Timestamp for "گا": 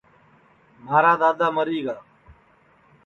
1.85-1.95